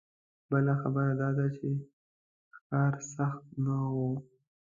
بله 0.49 0.73
خبره 0.81 1.13
دا 1.21 1.29
ده 1.37 1.45
چې 1.57 1.67
ښکار 2.55 2.93
سخت 3.15 3.43
نه 3.65 3.75
و. 3.95 3.97